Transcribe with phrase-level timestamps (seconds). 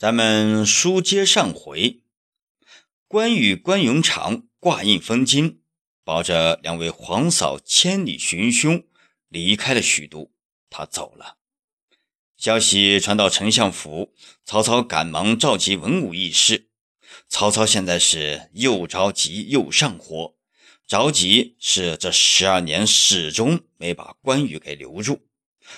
[0.00, 2.00] 咱们书接上回，
[3.06, 5.60] 关羽、关云长挂印封金，
[6.04, 8.82] 抱着两位皇嫂千里寻兄
[9.28, 10.32] 离开了许都。
[10.70, 11.36] 他走了，
[12.38, 16.70] 消息传到丞相府，曹操赶忙召集文武议事。
[17.28, 20.34] 曹操现在是又着急又上火，
[20.86, 25.28] 着急是这十二年始终没把关羽给留住，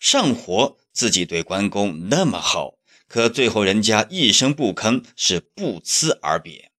[0.00, 2.75] 上火自己对关公那么好。
[3.08, 6.72] 可最后人家一声不吭，是不辞而别。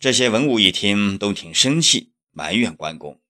[0.00, 3.20] 这些文武一听都挺生气，埋怨关公，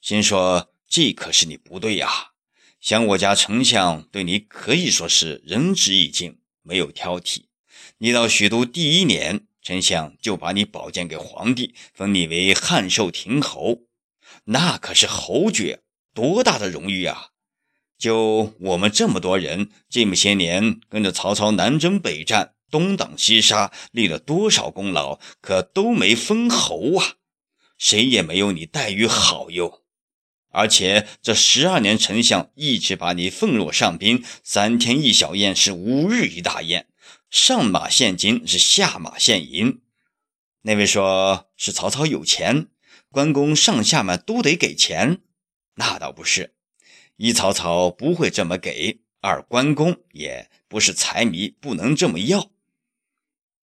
[0.00, 2.32] 心说这可是你不对呀。
[2.80, 7.44] 想我家丞相对你可以说是仁至义尽，没有挑剔。
[7.98, 13.86] 你到许都第一年，丞相就把你保荐给皇帝，封你为汉寿亭侯，
[14.44, 15.82] 那可是侯爵，
[16.14, 17.30] 多大的荣誉啊！
[17.98, 27.16] 就我们这么多人，这么些年跟着曹操南征北战，东挡西杀，立了多少功劳，可都没封侯啊！
[27.78, 29.82] 谁也没有你待遇好哟。
[30.50, 36.88] 而且这十二年，丞相一直把你奉若上宾，三天一小宴，是五日一大宴，
[37.30, 39.80] 上马献金，是下马献银。
[40.62, 42.68] 那位说是曹操有钱，
[43.10, 45.20] 关公上下马都得给钱，
[45.74, 46.55] 那倒不是。
[47.16, 52.50] 一曹操不会这么给，二关公也不是财迷，不能这么要。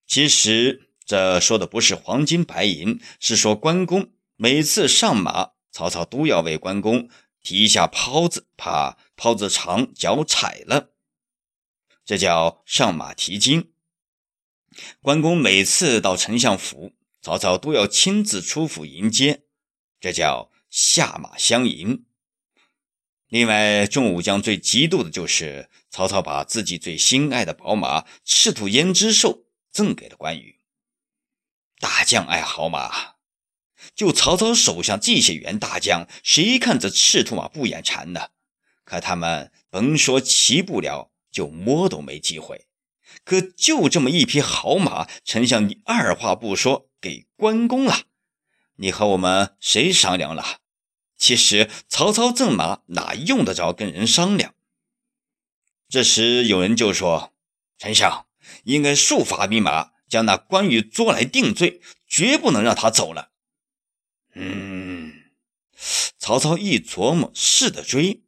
[0.07, 7.09] 其实这说的不是黄金白银，是说关公每次上马，曹操都要为关公
[7.41, 10.91] 提一下袍子，怕袍子长脚踩了，
[12.03, 13.71] 这叫上马提金。
[15.01, 19.43] 关公每次到丞相府，曹操都要亲自出府迎接，
[19.99, 22.05] 这叫下马相迎。
[23.33, 30.59] 另外，众武将最嫉妒的就是曹操把自己最心爱的宝马赤兔胭脂兽赠给了关羽。
[31.79, 33.15] 大将爱好马，
[33.95, 38.27] 就曹操手下这些员大将，谁看这赤兔马不眼馋呢？
[38.83, 42.67] 可他们甭说骑不了，就摸都没机会。
[43.25, 48.01] 可就这么一匹好马，丞相你二话不说给关公了，
[48.75, 50.59] 你和我们谁商量了？
[51.23, 54.53] 其实曹操赠马哪用得着跟人商量？
[55.87, 57.33] 这时有人就说
[57.79, 58.27] ：“丞相
[58.65, 63.31] 应该速发兵马，将那关羽捉来定罪，绝不能让他走了。”
[64.35, 65.13] 嗯，
[66.17, 68.23] 曹操一琢磨，是的追。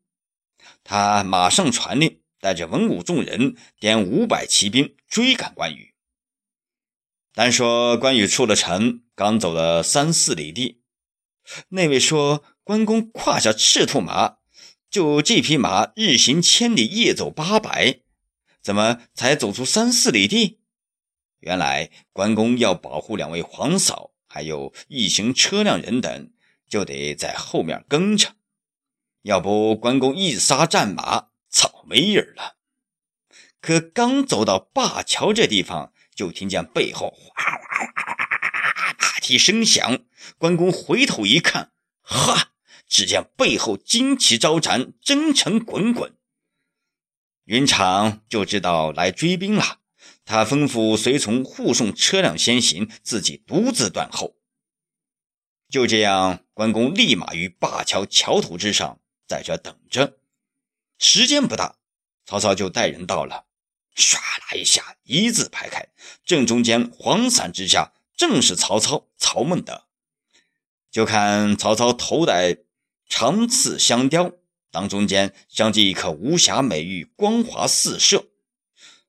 [0.85, 5.93] 他马上传令，带着文武众人，点五百骑兵追赶关羽。
[7.33, 10.81] 单说关羽出了城，刚走了三四里地，
[11.67, 12.45] 那位说。
[12.65, 14.37] 关公胯下赤兔马，
[14.89, 17.99] 就这匹马日行千里，夜走八百，
[18.59, 20.61] 怎么才走出三四里地？
[21.41, 26.31] 原来关公要保护两位皇嫂，还有一行车辆人等，
[26.67, 28.33] 就得在后面跟着。
[29.21, 32.55] 要不关公一撒战马，草没影了。
[33.61, 39.99] 可刚走到灞桥这地方，就听见背后哗哗哗哗哗大蹄声响。
[40.39, 41.71] 关公回头一看，
[42.01, 42.53] 哈！
[42.87, 46.15] 只见背后旌旗招展，征尘滚滚。
[47.45, 49.79] 云长就知道来追兵了，
[50.23, 54.35] 他吩咐随从护送车辆先行，自己独自断后。
[55.69, 60.17] 就这样，关公立马于灞桥桥头之上，在这等着。
[60.97, 61.77] 时间不大，
[62.25, 63.45] 曹操就带人到了，
[63.95, 65.89] 唰啦一下，一字排开，
[66.23, 69.85] 正中间黄伞之下，正是曹操曹孟德。
[70.89, 72.64] 就看曹操头戴。
[73.07, 74.31] 长刺香雕，
[74.71, 78.27] 当中间镶着一颗无瑕美玉，光华四射。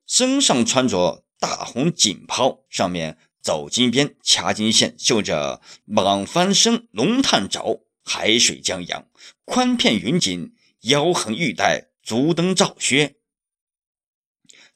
[0.07, 9.09] 身上穿着大红锦袍，上面走金边，掐金线，绣着蟒翻身，龙探爪，海水江洋，
[9.45, 13.17] 宽片云锦，腰横玉带，足蹬赵靴。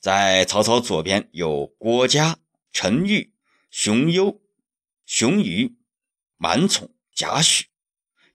[0.00, 2.39] 在曹操左边有郭嘉、
[2.73, 3.33] 陈玉、
[3.71, 4.41] 熊悠、
[5.06, 5.77] 熊瑜、
[6.37, 7.69] 满宠、贾诩。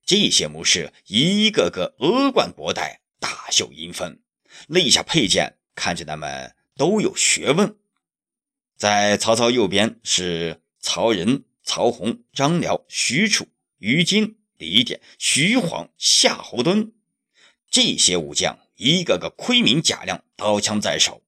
[0.06, 4.20] 这些武士一个个额冠博带，大袖银风，
[4.68, 7.76] 肋下佩剑，看着他们都有学问。
[8.78, 13.48] 在曹操右边是曹仁、曹洪、张辽、许褚、
[13.80, 16.92] 于禁、李典、徐晃、夏侯惇，
[17.72, 21.24] 这些武将一个个盔明甲亮，刀枪在手。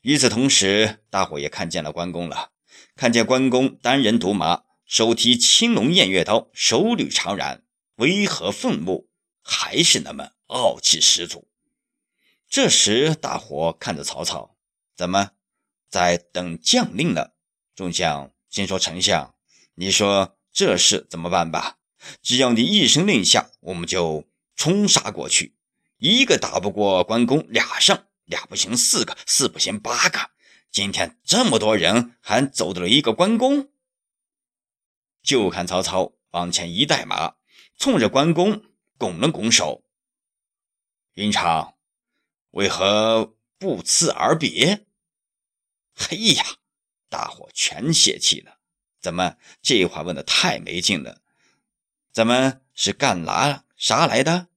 [0.00, 2.50] 与此同时，大伙也看见了关公了，
[2.96, 7.60] 看见关公单人独马，手提青龙偃月刀，手捋长髯。
[7.96, 9.08] 威和愤怒，
[9.42, 11.48] 还是那么傲气十足。
[12.48, 14.56] 这时，大伙看着曹操，
[14.94, 15.32] 怎么
[15.88, 17.34] 在等将令了。
[17.74, 19.34] 众将先说：“丞相，
[19.74, 21.78] 你说这事怎么办吧？
[22.22, 25.56] 只要你一声令下，我们就冲杀过去。
[25.98, 30.30] 一个打不过关公，俩上，俩不行四个，四不行八个。
[30.70, 33.70] 今天这么多人，还走得了一个关公？
[35.22, 37.34] 就看曹操往前一带马，
[37.76, 38.62] 冲着关公
[38.98, 39.84] 拱了拱手。
[41.14, 41.74] 云长，
[42.50, 44.86] 为何不辞而别？
[45.94, 46.44] 嘿呀！”
[47.08, 48.58] 大伙全泄气了，
[49.00, 51.22] 怎么这话问的太没劲了？
[52.12, 54.48] 咱们是干拿啥来的？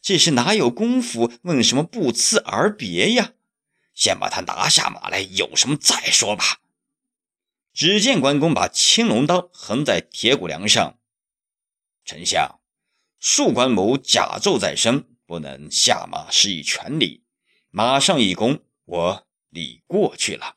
[0.00, 3.32] 这是哪有功夫问什么不辞而别呀？
[3.94, 6.60] 先把他拿下马来，有什么再说吧。
[7.72, 10.98] 只见关公把青龙刀横在铁骨梁上，
[12.04, 12.57] 丞相，
[13.20, 17.24] 恕关某甲胄在身，不能下马施以全礼。
[17.70, 20.56] 马上一弓，我礼过去了。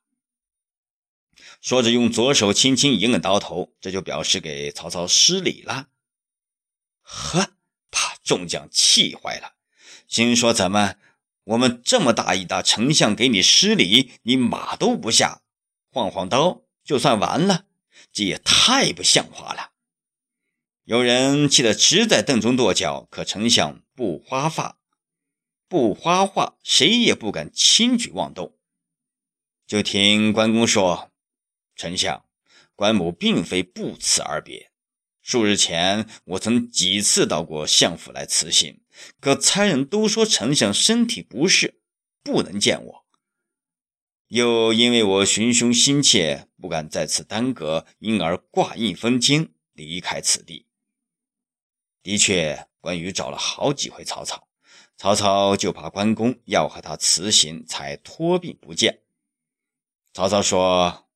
[1.59, 5.87] 说着，用左手轻轻一摁刀头，这就表示给曹操施礼了。
[7.01, 7.53] 呵，
[7.89, 9.53] 把众将气坏了，
[10.07, 10.95] 心说：怎么
[11.43, 15.41] 我们这么大一大丞相给你施礼，你马都不下，
[15.91, 17.65] 晃晃刀就算完了？
[18.13, 19.70] 这也太不像话了！
[20.91, 24.77] 有人气得直在凳中跺脚，可丞相不花发，
[25.69, 28.57] 不花话，谁也不敢轻举妄动。
[29.65, 31.13] 就听关公说。
[31.77, 32.25] 丞相，
[32.75, 34.73] 关某并非不辞而别。
[35.21, 38.81] 数日前，我曾几次到过相府来辞行，
[39.21, 41.79] 可差人都说丞相身体不适，
[42.21, 43.05] 不能见我。
[44.27, 50.65] 又因为我寻兄心切，不敢在此耽搁，因而挂印封金，离开此地。
[52.03, 54.47] 的确，关羽找了好几回曹操，
[54.97, 59.01] 曹操就怕关公要和他辞行，才托病不见。
[60.13, 61.07] 曹操说。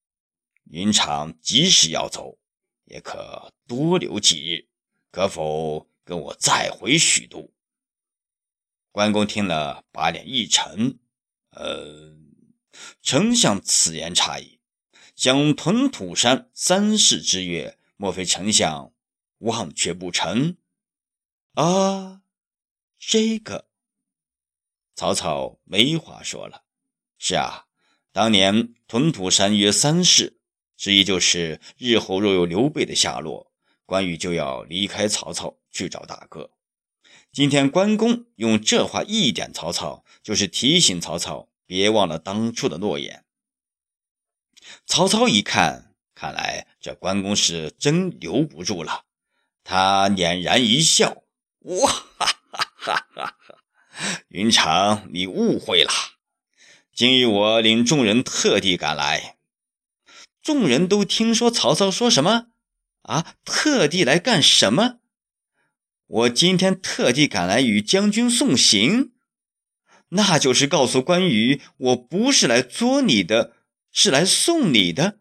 [0.71, 2.39] 云长即使要走，
[2.85, 4.67] 也可多留几日，
[5.11, 7.51] 可否跟我再回许都？
[8.91, 10.97] 关公听了，把脸一沉
[11.53, 12.17] ：“呃，
[13.03, 14.59] 丞相此言差矣。
[15.13, 18.91] 将屯土山三世之约，莫非丞相
[19.37, 20.57] 忘却不成？”
[21.55, 22.21] 啊，
[22.99, 23.67] 这个
[24.93, 26.63] 曹操没话说了。
[27.17, 27.65] 是啊，
[28.11, 30.39] 当年屯土山约三世。
[30.75, 33.53] 之一就是日后若有刘备的下落，
[33.85, 36.51] 关羽就要离开曹操去找大哥。
[37.31, 43.23] 今天关公用这话一点曹操，就是提醒曹操别忘了当初的诺言。
[44.85, 49.05] 曹操一看，看来这关公是真留不住了，
[49.63, 51.23] 他俨然一笑
[51.65, 53.37] ：“哇哈哈哈哈！
[54.27, 55.91] 云长，你误会了。
[56.93, 59.37] 今日我领众人特地赶来。”
[60.43, 62.49] 众人都听说曹操说什么
[63.01, 63.35] 啊？
[63.43, 64.99] 特地来干什么？
[66.05, 69.13] 我今天特地赶来与将军送行，
[70.09, 73.55] 那就是告诉关羽，我不是来捉你的，
[73.91, 75.17] 是来送你的。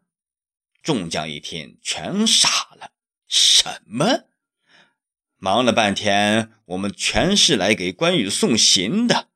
[0.82, 2.90] 众将一听，全傻了。
[3.26, 4.24] 什么？
[5.44, 9.28] 忙了半天，我们全是来给关羽送行的。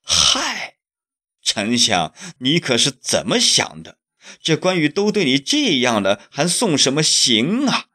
[0.00, 0.76] 嗨，
[1.42, 3.98] 丞相，你可是怎么想的？
[4.40, 7.86] 这关羽都对你这样了，还送什么行啊？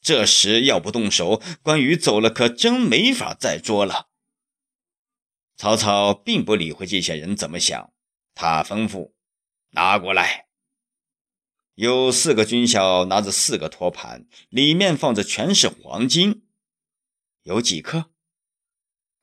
[0.00, 4.10] 这时要不动手，关羽走了，可真没法再捉了。
[5.56, 7.92] 曹操并不理会这些人怎么想，
[8.36, 9.10] 他吩咐
[9.70, 10.46] 拿过来。
[11.74, 16.44] 有四个军校拿着四个托盘，里面放着全是黄金，
[17.42, 18.10] 有几克？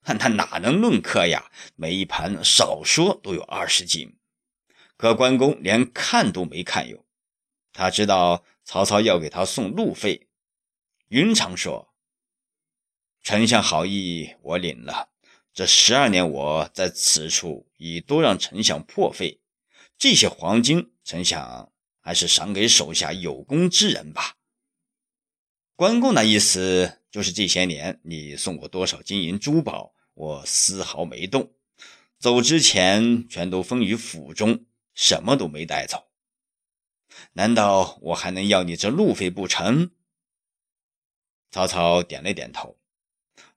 [0.02, 1.52] 看他哪能论克呀？
[1.76, 4.18] 每一盘少说都有二十斤。
[4.98, 7.06] 可关公连看都没看有，
[7.74, 10.30] 他知道曹操要给他送路费。
[11.08, 11.94] 云长说
[13.22, 15.10] ：“丞相好意，我领了。
[15.54, 19.42] 这十二年我在此处已多让丞相破费，
[19.98, 24.36] 这些黄金，丞相还是赏给手下有功之人吧。”
[25.76, 31.54] 关公那意思就是这些年你送过多少金银珠宝，我丝毫没动，
[32.20, 34.66] 走之前全都封于府中。
[34.94, 36.10] 什么都没带走，
[37.32, 39.92] 难道我还能要你这路费不成？
[41.52, 42.78] 曹操点了点头，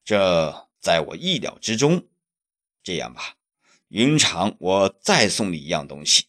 [0.04, 2.06] 这在我意料之中。
[2.84, 3.38] 这样吧，
[3.88, 6.26] 云长，我再送你一样东西，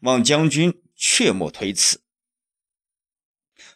[0.00, 2.02] 望将军切莫推辞。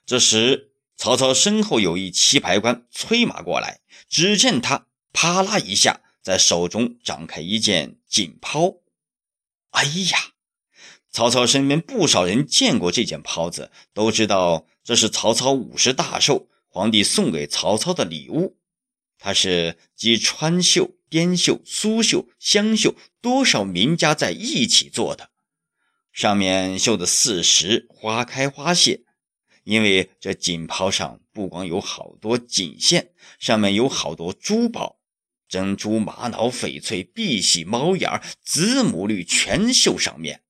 [0.04, 8.76] 这时，曹操身后有一骑牌官催马过来，只见他啪啦一下，在手中展开一件锦袍。
[9.71, 10.33] 哎呀！
[11.11, 18.59] 曹操身边不少人见过这件袍子，都知道这是曹操五十大寿，皇帝送给曹操的礼物。
[19.19, 25.31] 它是集川绣、滇绣、苏绣、湘绣多少名家在一起做的，
[26.12, 29.05] 上面绣的四时花开花谢。
[29.66, 35.00] 因为这锦袍上不光有好多锦线，上面有好多珠宝，
[35.49, 40.44] 珍珠、玛瑙、翡翠、碧玺、猫眼、子母绿全绣上面。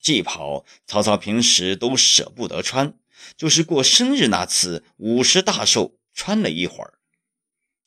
[0.00, 2.94] 这袍曹操平时都舍不得穿，
[3.36, 6.94] 就是过生日那次五十大寿穿了一会儿。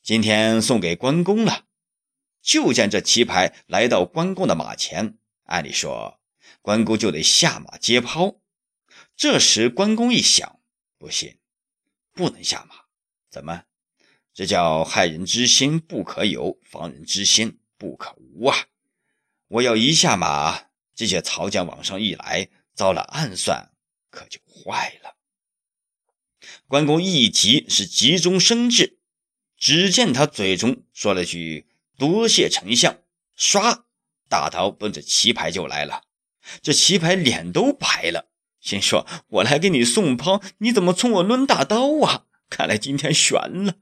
[0.00, 1.64] 今天送给关公了。
[2.40, 6.20] 就见这旗牌来到关公的马前，按理说
[6.60, 8.41] 关公就得下马接袍。
[9.22, 10.58] 这时，关公一想，
[10.98, 11.38] 不行，
[12.12, 12.74] 不能下马。
[13.30, 13.62] 怎么？
[14.34, 18.66] 这叫害人之心不可有，防人之心不可无啊！
[19.46, 20.64] 我要一下马，
[20.96, 23.70] 这些曹将往上一来，遭了暗算，
[24.10, 25.14] 可就坏了。
[26.66, 28.98] 关公一急，是急中生智，
[29.56, 32.98] 只见他嘴中说了句“多谢丞相”，
[33.38, 33.84] 唰，
[34.28, 36.02] 大刀奔着棋牌就来了。
[36.60, 38.31] 这棋牌脸都白了。
[38.62, 42.26] 心说：“我来给你送抛，你怎么冲我抡大刀啊？
[42.48, 43.74] 看来今天悬了。”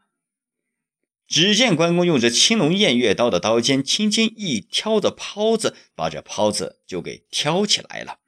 [1.29, 8.19] 只见关公用着青龙偃月刀的刀尖，轻轻一挑着袍子，把这袍子就给挑起来了。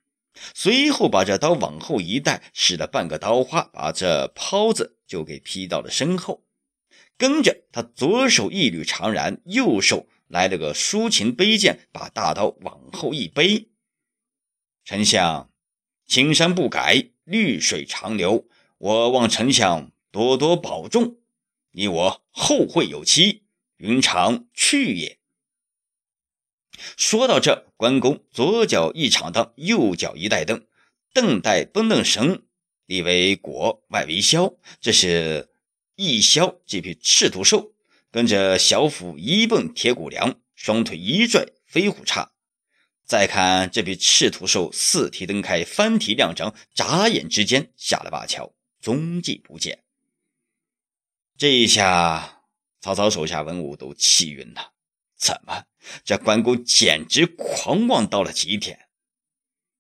[0.55, 6.45] 随后把这刀往后一带，使了半个刀花，把这袍子就给劈到了身后。
[7.17, 13.69] 跟着他左手一捋长髯，右手来了个抒情背剑，把大刀往后一背。
[14.85, 15.52] 丞相。
[16.13, 18.47] 青山不改，绿水长流。
[18.77, 21.17] 我望丞相多多保重，
[21.71, 23.45] 你我后会有期，
[23.79, 25.19] 云长去也。
[26.99, 30.67] 说到这，关公左脚一长蹬，右脚一带蹬，
[31.15, 32.43] 蹬带绷蹬绳
[32.85, 34.53] 里为裹，外为销，
[34.83, 35.49] 这是
[35.97, 37.73] 一销这匹赤兔兽，
[38.11, 42.32] 跟着小腹一蹦铁骨梁，双腿一拽飞虎叉。
[43.05, 49.83] 再看这匹赤兔兽，四蹄蹬开，翻蹄亮掌，眨眼之间下了灞桥，踪迹不见。
[51.37, 52.45] 这一下，
[52.81, 54.73] 曹操手下文武都气晕了。
[55.17, 55.65] 怎么，
[56.05, 58.87] 这关公简直狂妄到了极点？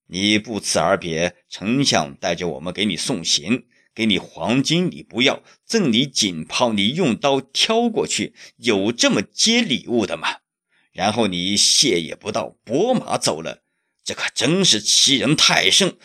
[0.09, 10.42] 你不辞而别，丞相带着我们给你送行，给你黄金你不要，赠你锦袍你用刀挑过去，有这么接礼物的吗？
[10.93, 13.63] 然后你谢也不到，拨马走了，
[14.05, 15.99] 这可真是欺人太甚！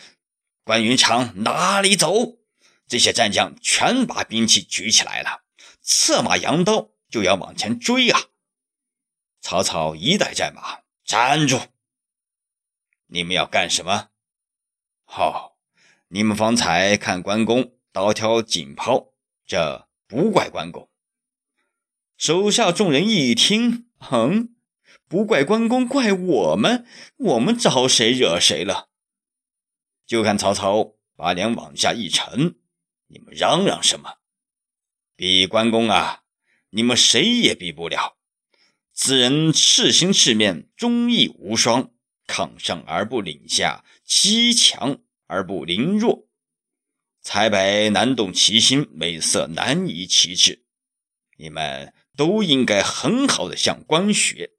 [0.64, 2.38] 关云长哪里走？
[2.86, 5.42] 这些战将全把兵器举起来了，
[5.82, 8.28] 策马扬刀就要往前追啊！
[9.42, 11.60] 曹操一带战马站住！
[13.08, 14.08] 你们要干什么？
[15.04, 15.58] 好，
[16.08, 19.12] 你们方才看关公刀挑锦袍，
[19.46, 20.90] 这不怪关公。
[22.16, 24.54] 手下众人一听，哼。
[25.08, 26.86] 不怪关公，怪我们，
[27.16, 28.90] 我们招谁惹谁了？
[30.06, 32.56] 就看曹操把脸往下一沉，
[33.06, 34.16] 你们嚷嚷什么？
[35.16, 36.24] 比关公啊，
[36.70, 38.18] 你们谁也比不了。
[38.92, 41.90] 此人赤心赤面，忠义无双，
[42.26, 46.28] 抗上而不领下，欺强而不凌弱，
[47.22, 50.66] 才白难动其心，美色难移其志。
[51.38, 54.57] 你们都应该很好的向关学。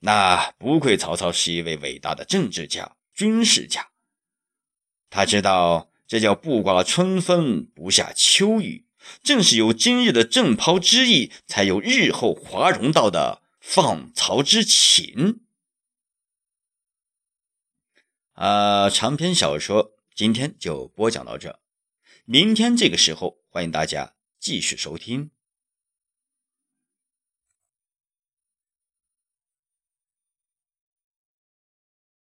[0.00, 3.90] 那不愧曹操是一位伟大的政治家、军事家。
[5.10, 8.86] 他知道这叫不刮春风不下秋雨，
[9.22, 15.40] 正是有今日的正袍之意，才有日后华容道的放曹之情。
[18.34, 21.58] 啊，长篇小说今天就播讲到这，
[22.24, 25.32] 明天这个时候欢迎大家继续收听。